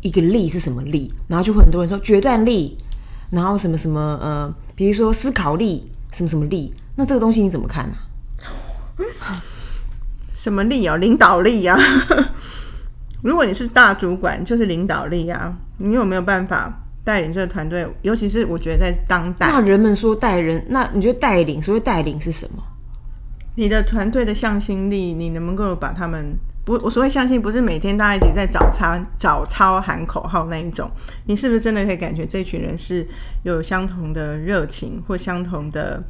[0.03, 1.13] 一个力是什么力？
[1.27, 2.77] 然后就会很多人说决断力。
[3.31, 7.97] 然后什么什么呃，比如说思考力什么什么力，那这个东西你怎么看呢、
[10.37, 10.97] 什么力啊？
[10.97, 11.79] 领导力啊！
[13.23, 15.57] 如果你是大主管，就是领导力啊！
[15.79, 17.87] 你有没有办法带领这个团队？
[18.03, 22.63] 尤其是我觉得在当代，那人们说带人，那你觉得带领，所谓带领是什么？
[23.55, 26.73] 你的团队的向心力，你能不能够把他们不？
[26.83, 30.91] 我所谓向心，不是每天大家一起在早餐、早操喊口号那一种。
[31.27, 33.07] 你是不是真的可以感觉这群人是
[33.45, 36.03] 有相同的热情或相同的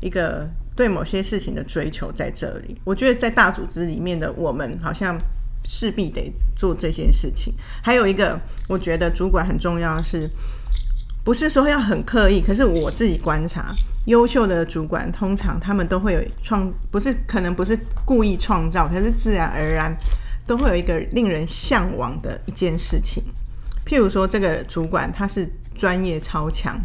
[0.00, 2.80] 一个对某些事情的追求在这里？
[2.84, 5.18] 我觉得在大组织里面的我们，好像
[5.64, 7.54] 势必得做这件事情。
[7.82, 10.28] 还有一个，我觉得主管很重要是。
[11.24, 13.72] 不是说要很刻意，可是我自己观察，
[14.06, 19.96] 优秀的主管通常他们都会有创，不是可能不是故意创造，可是自然而然
[20.48, 23.22] 都会有一个令人向往的一件事情。
[23.86, 26.76] 譬如说，这个主管他是专业超强，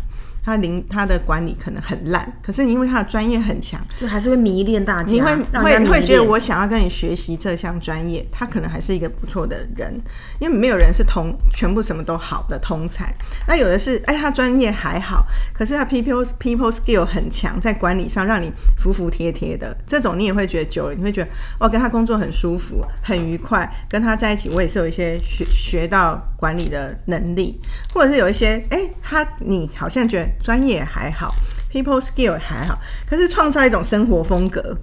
[0.48, 9.94] 他领他的管理可能很烂，可是因为他的专业很强，就还是会迷恋大家，你会会会觉得我想要跟你学习这项专业，他可能还是一个不错的人，
[10.40, 13.14] 因为没有人是同全部什么都好的通才。
[13.46, 21.30] 那有的是，哎，他专业还好，可是他 people people skill 很强，在管理上让你服服帖帖的，这种你也会觉得久了，你会觉得
[21.60, 27.60] 哦，跟他工作很舒服，很愉快，跟他在一起，我也是有一些学学到管理的能力，
[27.94, 31.34] 或者是有一些，哎，他你好像觉得专业还好
[31.72, 34.78] ，people skill 还好，可是创造一种生活风格。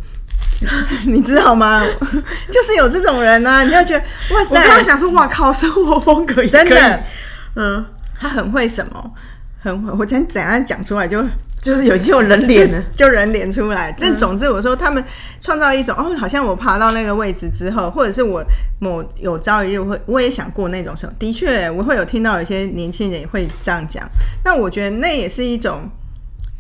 [1.07, 1.83] 你知道吗？
[2.51, 7.03] 就是有这种人呢、你就觉得哇我塞，我刚想说，哇靠，生活风格真的，
[7.57, 7.85] 嗯，
[8.19, 9.13] 他很会什么，
[9.61, 9.91] 很会。
[9.99, 11.25] 我今天怎样讲出来就
[11.65, 12.85] 就是有这种人脸呢。
[12.95, 13.91] 就人脸出来。
[13.99, 15.03] 但总之，我说他们
[15.41, 18.45] 创造一种哦，好像我爬到那个位置之后，或者是我
[18.79, 21.17] 某有朝一日会，我也想过那种生活。
[21.19, 24.07] 的确，我会有听到有些年轻人也会这样讲。
[24.45, 25.91] 那我觉得那也是一种。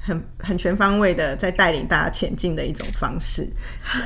[0.06, 3.48] 很很全方位的在带领大家前进的一种方式。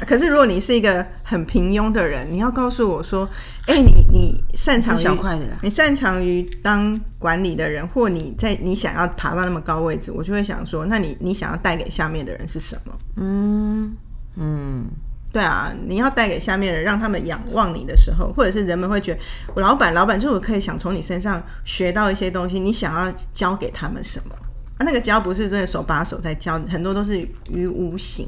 [0.07, 3.29] 可是如果你是一个很平庸的人，你要告诉我说，
[3.67, 5.21] 哎、你你擅长于
[5.61, 12.93] 你擅长于当管理的人，或你在你想要爬到那么高位置，我就会想说，那你你想要带给下面的人是什么？
[13.17, 13.97] 嗯
[14.37, 14.87] 嗯，
[15.33, 19.21] 对啊，你要带给下面的人，让他们仰望你的时候，或者是人们会觉得，
[19.55, 24.35] 我老板，老板就是我可以想从你身上学到一些东西，你想要教给他们什么？
[24.79, 27.19] 啊，那个教不是真的手把手在教，很多都是
[27.51, 28.27] 于无形。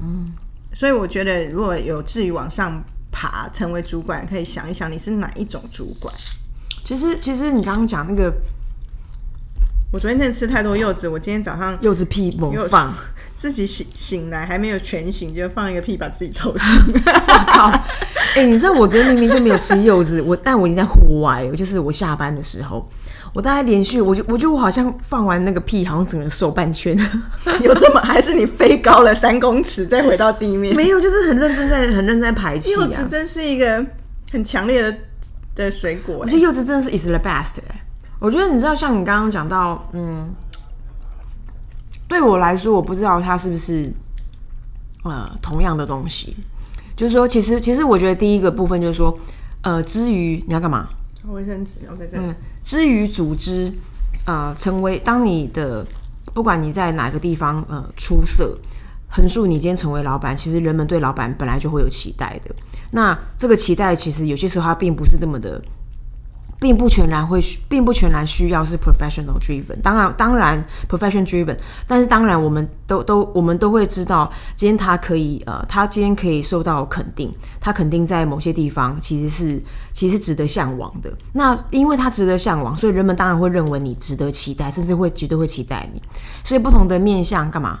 [0.00, 0.32] 嗯，
[0.74, 6.12] 所以我觉得如果有志于往上爬，成为主管，可以想一想你是哪一种主管。
[6.84, 8.32] 其实其实你刚刚讲那个
[9.92, 12.92] 我昨天真的吃太多柚子，我今天早上柚子屁猛放，
[13.36, 17.02] 自己醒醒来还没有全醒，就放一个屁把自己抽 醒。
[17.46, 17.68] 靠！
[18.34, 22.90] 哎、你知道我昨天明明就没有吃柚子，我但我已经在户外了，就是我下班的时候，
[23.34, 26.96] 我大概连续，我就我觉得我好像放完那个屁，好像整个瘦半圈，
[27.62, 30.76] 有这么 还是你飞高了三公尺再回到地面？
[30.76, 32.82] 没有，就是很认真在很认真在排气啊。
[32.82, 33.84] 柚子真是一个
[34.30, 34.94] 很强烈的
[35.54, 37.84] 的水果欸我觉得柚子真的是 is the best 哎、
[38.18, 40.34] 我觉得你知道，像你刚刚讲到，嗯，
[42.06, 43.90] 对我来说，我不知道它是不是
[45.04, 46.36] 呃同样的东西。
[46.94, 49.18] 就是说，其实其实我觉得第一个部分就是说，
[49.62, 50.86] 呃，至于你要干嘛？
[51.28, 53.72] 卫生纸然后在这嗯，至于组织，
[54.26, 55.86] 呃，成为当你的
[56.34, 58.54] 不管你在哪个地方呃出色，
[59.08, 62.54] 横竖你今天成为老板，其实人们对老板本来就会有期待的。
[62.92, 65.62] 那这个期待其实有些时候它并不是这么的。
[66.62, 69.78] 并不全然会需，并不全然需要是 professional driven。
[69.82, 79.60] 当然，当然 professional driven，但是当然我们都都我们都会知道，今天他可以呃，他今天可以受到肯定，他肯定在某些地方其实是
[79.92, 81.12] 其实是值得向往的。
[81.32, 86.00] 那因为他值得向往，所以人们当然会认为你值得期待，甚至会绝对会期待你。
[86.44, 87.80] 所以不同的面向干嘛？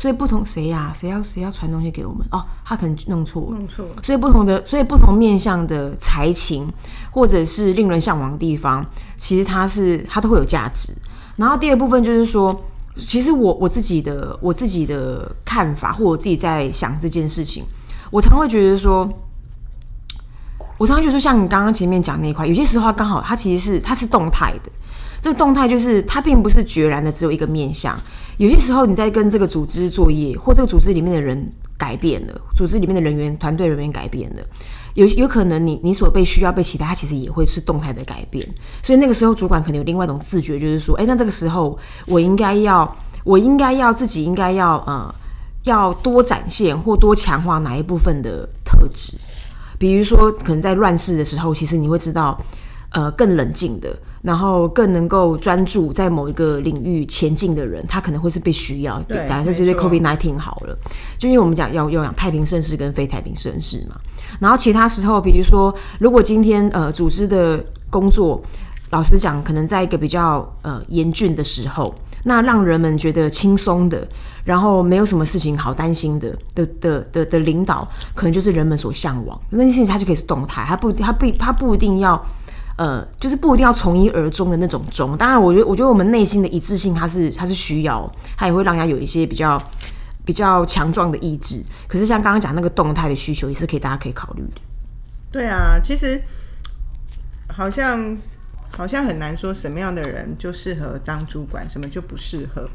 [0.00, 2.26] 所以不同谁呀、谁要谁要传东西给我们？
[2.30, 3.58] 哦，他可能弄错了。
[3.58, 4.02] 弄错了。
[4.02, 6.72] 所以不同的，所以不同面向的才情，
[7.10, 8.82] 或者是令人向往的地方，
[9.18, 10.94] 其实它是它都会有价值。
[11.36, 12.64] 然后第二部分就是说，
[12.96, 17.62] 其实我我自己的我自己的看法，或我自己在想这件事情，
[18.10, 19.06] 我常会觉得说，
[20.78, 24.72] 我常常觉得说，像你刚刚前面讲那一块，有些时候它刚好它其实是它是动态的。
[25.20, 27.98] 这个动态就是它并不是决然的只有一个面向，
[28.38, 34.42] 有些时候你在跟这个组织作业，或这个组织里面的人改变了，组织里面的人员、团队人员改变了，
[34.94, 38.46] 有有可能你你所被需要被期待，它其实也会是动态的改变。
[38.82, 45.14] 所以那个时候主管可能有另外一种自觉，就是说，哎，那这个时候我应该要，我应该要自己应该要呃，
[45.64, 49.12] 要多展现或多强化哪一部分的特质。
[49.78, 52.38] 比如说，可能在乱世的时候，其实你会知道，
[52.90, 59.00] 呃，更冷静的，然后更能够专注在某一个领域前进的人，他可能会是被需要。
[59.04, 60.76] 对假设这些没错 COVID nineteen 好了，
[61.16, 63.96] 就因为我们讲要要讲太平盛世跟非太平盛世嘛。
[64.38, 68.40] 然后其他时候，比如说，如果今天呃组织的工作，
[68.90, 74.06] 老实讲，可能在一个比较呃严峻的时候，那让人们觉得轻松的，
[74.44, 79.40] 然后没有什么事情好担心的的的的的领导，可能就是人们所向往。
[79.48, 82.22] 那件事情它就可以是动态，它不它不它不一定要。
[82.80, 85.14] 呃，就是不一定要从一而终的那种终。
[85.14, 89.62] 当然，我觉得，我觉得我们内心的一致性，它是它是需要，它也会让人家有一些比较
[90.24, 91.62] 比较强壮的意志。
[91.86, 94.62] 可是像刚刚讲那个动态的需求，也是可以大家可以考虑的。
[95.30, 96.18] 对啊，其实
[97.48, 98.16] 好像
[98.74, 102.66] 好像很难说什么样的人就适合当主管，什么就不适合。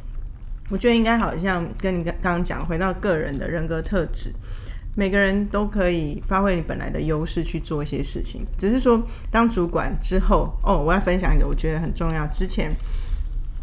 [0.69, 4.31] 我觉得应该好像跟你刚刚讲，回到个人的人格特质，
[4.95, 8.45] 每个人都可以发挥你本来的优势去做一些事情。
[8.57, 12.25] 只是说当主管之后，哦，我要分享一个我觉得很重要。
[12.27, 12.71] 之前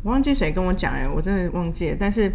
[0.03, 2.33] 我忘记谁跟我讲，哎，我真的忘记了，但是。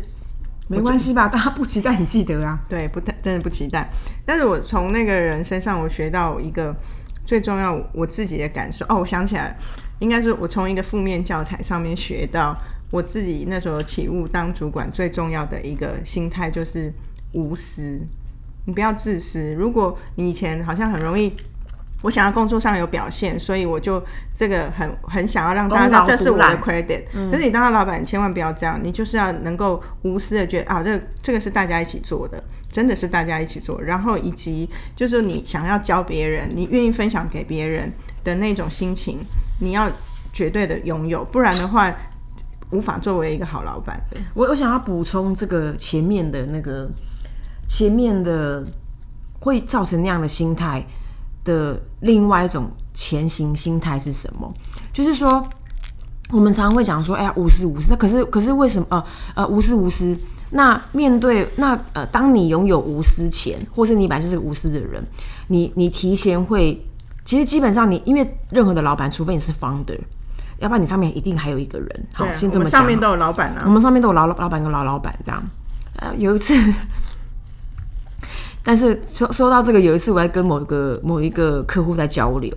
[0.69, 2.59] 没关系吧，大家不期待，你记得啊。
[2.67, 3.89] 对，不太真的不期待。
[4.25, 6.75] 但是我从那个人身上，我学到一个
[7.25, 8.85] 最重要我自己的感受。
[8.89, 9.57] 哦，我想起来，
[9.99, 12.53] 应该是我从一个负面教材上面学到，
[12.91, 16.91] 我自己那时候体悟，当主管最重要的一个心态就是
[17.31, 18.05] 无私。
[18.67, 19.55] 你不要自私。
[19.55, 21.33] 如果你以前好像很容易。
[22.03, 24.01] 我想要工作上有表现，所以我就
[24.31, 27.01] 这个很很想要让大家这是我的 credit。
[27.31, 33.81] 可是你当了老板，千万不要这样，你就是要能够无私的觉得啊，这个这个是大家一起做的，真的是大家一起做。
[33.81, 37.91] 然后以及就是你想要教别人，你愿意分享给别人
[38.23, 39.17] 的那种心情，
[39.59, 39.91] 你要
[40.31, 41.91] 绝对的拥有，不然的话
[42.69, 44.19] 无法作为一个好老板的。
[44.35, 46.87] 我我想要补充这个前面的那个
[47.67, 48.65] 前面的
[49.39, 50.83] 会造成那样的心态。
[51.43, 54.53] 的另外一种前行心态是什么？
[54.91, 55.41] 就是说，
[56.29, 57.89] 我们常常会讲说，哎呀，无私无私。
[57.89, 58.85] 那可是，可是为什么？
[58.89, 60.13] 呃呃，无私无私。
[60.49, 65.01] 那面对那呃，当你拥有无私前，或是你本来就是个无私的人，
[65.47, 66.85] 你你提前会，
[67.23, 69.97] 其实基本上你，因为任何的老板，除非你是 founder，
[70.59, 72.07] 要不然你上面一定还有一个人。
[72.13, 72.81] 好，先这么讲。
[72.81, 73.63] 上面都有老板啊。
[73.65, 75.41] 我们上面都有老老板跟老老板这样。
[75.95, 76.53] 呃，有一次。
[78.67, 82.51] 但是说说到这个，有一次我在跟某一个某一个客户在交流，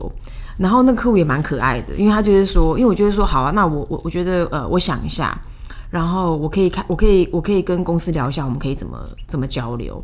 [0.56, 5.40] 然后那个客户也蛮可爱的，因为他就是说，因为我觉得说好啊，那我我我觉得呃，我想一下，
[5.88, 10.02] 然后我可以看，我可以我可以跟公司聊一下，我们可以怎么怎么交流。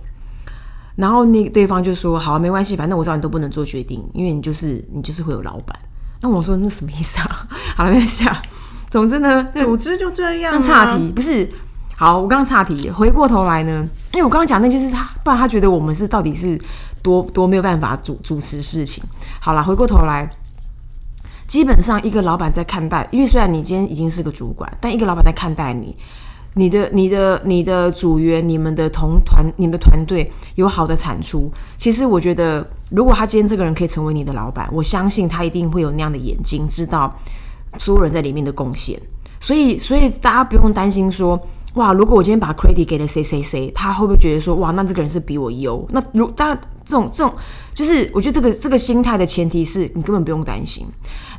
[0.95, 5.77] 然后那对方就说好啊，没关系，反正我知道你都不能做决定，因为你就是你就是会有老板。
[6.21, 7.49] 那我说那什么意思啊？
[7.75, 8.41] 好了，没关系啊。
[8.89, 10.63] 总之呢，组织就这样。
[10.63, 11.51] 岔题不是。
[11.99, 16.61] 好，我刚刚岔题，回过头来呢，因为我刚刚讲那就是他，不然他觉得我们是到底是
[17.01, 19.03] 多多没有办法主主持事情。
[19.41, 20.29] 好了，回过头来，
[21.47, 25.97] 基本上一个老板在看待，因为虽然你今天已经是个主管，但一个老板在看待你，
[26.53, 37.11] 你的、你的、你的组员、你们的同团、你们的团队有好的产出，其实我觉得，如果他今天这个人可以成为你的老板，我相信他一定会有那样的眼睛，知道
[37.79, 39.01] 所有人在里面的贡献。
[39.41, 41.41] 所以，所以大家不用担心说。
[41.77, 41.93] 哇！
[41.93, 45.87] 如果我今天把 credit 给了谁谁谁，他会不会觉得说哇，那这个人是比我优？
[45.91, 47.33] 那如当然，这种这种
[47.75, 50.87] 就是我觉得这个这个心态的前提是你根本不用担心。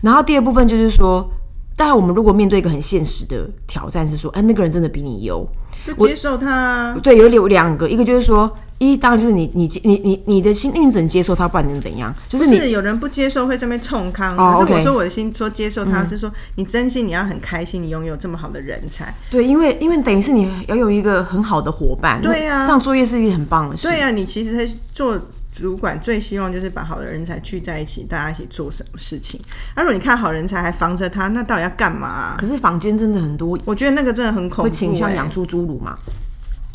[0.02, 1.28] 然后第二部分就是说，
[1.76, 5.46] 当然我们如果面对一个很现实的挑战是说，哎，那个人真的比你优，
[5.88, 6.94] 就接受他。
[7.02, 8.54] 对，有有两个，一个就是说。
[8.80, 12.14] 一当然就是你你你你你的心你只能接受他，不然能怎样？
[12.30, 14.38] 就是你有人不接受会这边冲康。
[14.38, 19.12] 可是我说我的心说接受他是说你真心你要很开心，你拥有这么好的人才。
[19.32, 22.22] 对，因为因为等于是你要有一个很好的伙伴。
[22.22, 23.88] 对呀，这样作业是一件很棒的事。
[23.88, 25.20] 对呀，你其实做
[25.58, 29.40] 主管最希望就是把好的人才聚在一起，大家一起做什么事情。
[29.76, 32.36] 如果你看好人才还防着他，那到底要干嘛？
[32.38, 35.98] 可是房间真的很多，我觉得那个真的很恐怖，会倾向养猪侏儒嘛。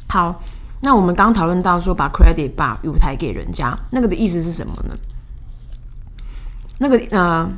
[0.08, 0.42] 好。
[0.84, 4.98] 那我们刚讨论到说把 credit 把舞台给人家，那个的意思是什么呢？
[6.78, 7.48] 那个呃，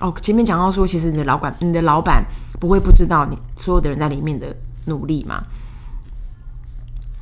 [0.00, 2.22] 哦，前面讲到说，其实你的老板，你的老板
[2.60, 5.42] 不会不知道你所有的人在里面的努力嘛。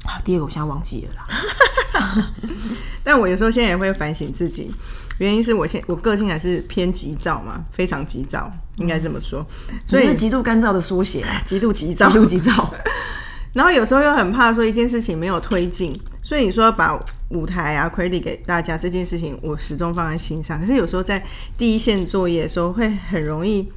[0.05, 2.33] 好，第二个我现在忘记了啦。
[3.05, 4.73] 但我有时候现在也会反省自己，
[5.19, 9.45] 原因是我现我个性还是偏急躁嘛，非常急躁，应该这么说。
[9.87, 12.73] 所以是极度干燥的缩写，极度急躁，极度急躁。
[13.53, 16.98] 然后有时候又很怕说一件事情没有推进，所以你说把
[17.29, 20.59] 舞台啊 credit 给大家这件事情，我始终放在心上。
[20.59, 21.23] 可是有时候在
[21.59, 23.71] 第一线作业的时候，会很容易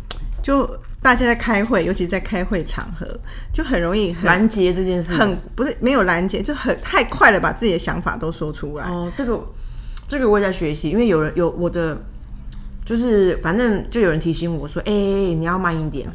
[0.45, 0.63] 就
[1.01, 3.19] 大家在开会，尤其在开会场合，
[3.51, 8.85] 就很容易拦截这件事，很不是没有拦截，就很太快了，把自己的想法都说出来。
[8.85, 9.43] 哦，这个
[10.07, 11.99] 这个我也在学习，因为有人有我的
[12.85, 16.07] 就是反正就有人提醒我说，哎、你要慢一点。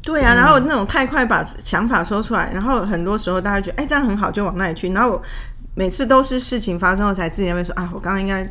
[0.00, 4.90] 对啊，然后那种太快把想法说出来，然后很多时候大家觉得哎这样很好，就往那里去。
[4.94, 5.22] 然后我
[5.74, 8.50] 每次都是事情发生后才自己在那边说啊，我刚刚应该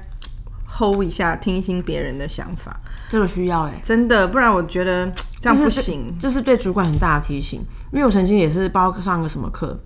[0.77, 6.15] hold 一下，听一听别人的想法，这个需要哎、真的，不然我觉得这样不行。
[6.19, 7.61] 这是对主管很大的提醒，
[7.91, 9.77] 因为我曾经也是包上个什么课，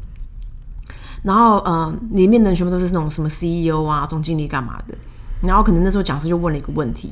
[1.24, 4.98] 然后呃，里面的人全部都是那种什么 CEO 啊、总经理干嘛的，
[5.42, 7.12] 然后可能那时候讲师就问了一个问题，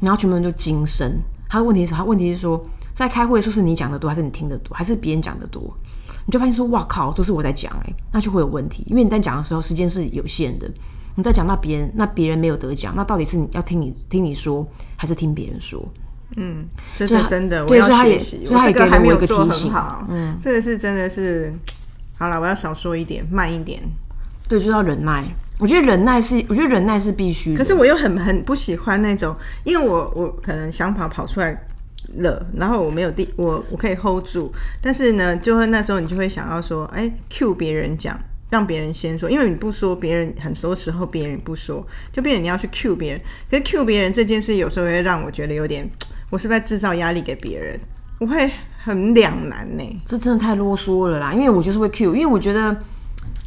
[0.00, 1.20] 然后全部人就惊声。
[1.48, 2.64] 他的问题是，他问题是说，
[2.94, 5.62] 在开会的时候是你讲的多，还是你听的多，还是别人讲的多？
[6.24, 10.66] 你就发现说，哇靠，都是我在讲哎、那就会有问题，因为你在讲的时候时间是有限的，
[11.14, 15.86] 你在讲到别人，那别人没有得奖，那到底是你要听你听你说，还是听别人说？
[16.96, 18.46] 真所以他的真的，我要学习。
[18.46, 21.52] 所以他也我这个还给了我一个没有做很提醒好，嗯，这个是真的是，
[22.16, 23.82] 好了，我要少说一点，慢一点。
[24.48, 25.24] 对，就是要忍耐。
[25.60, 27.54] 我觉得忍耐是，我觉得忍耐是必须。
[27.54, 31.66] 可是我又很很不喜欢那种，因为我我可能想跑跑出来
[32.16, 34.50] 了，然后我没有地，我我可以 hold 住，
[34.80, 38.18] 但是呢，就会那时候你就会想要说，哎，cue 别人讲，
[38.52, 41.82] 让别人先说，因为你不说，别人很多时候别人不说，
[42.12, 43.20] 就变成你要去 cue 别人。
[43.50, 45.90] 可是 cue 别人这件事，有时候会让我觉得有点，
[46.28, 47.80] 我是不是在制造压力给别人？
[48.20, 50.02] 我会很两难呢。
[50.04, 52.76] 这真的太啰嗦了啦，因为我就是会 Q，因为我觉得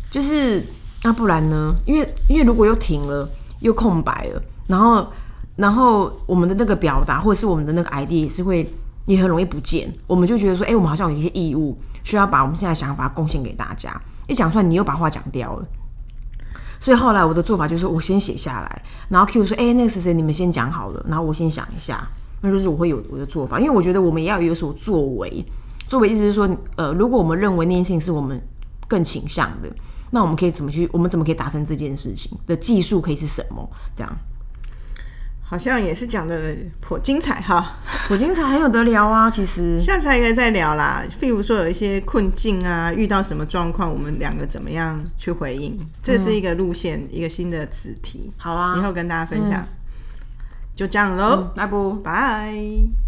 [0.10, 0.64] 就是
[1.03, 1.76] 那不然呢？
[1.86, 3.30] 因为因为如果又停了，
[3.60, 5.08] 又空白了，然后
[5.56, 8.68] 然后我们的那个表达或者是我们的那个 ID 也是会
[9.06, 15.66] 也很容易不见，我们就觉得说，哎、我们好像有一些义务需要把我们现在想法贡献给大家，一讲出来你又把话讲掉了。
[16.80, 22.08] 所以后来我的做法就是，我先写下来，然后 Q 说：“哎、那个谁谁，你们先讲好了。”然后我先想一下，
[22.41, 25.43] 那就是我会有我的做法，因为我觉得我们也要有所作为。
[25.88, 28.39] 作为意思是说，呃，如果我们认为那件事情是我们
[28.88, 29.70] 更倾向的，
[30.12, 30.88] 那我们可以怎么去？
[30.93, 33.68] 我们怎么可以达成这件事情的技术可以是什么？
[33.95, 34.18] 这样，
[35.48, 37.78] 好像也是讲的颇精彩哈。
[38.08, 49.66] 颇精彩很有得聊啊，其实下次还可以再聊啦，譬如说有一些困境啊，遇到什么状况，我们两个怎么样去回应，这是一个路线，一个新的子题，好啊以，后跟大家分享。
[50.76, 51.93] 就这样喽，那不。
[52.04, 53.05] 拜。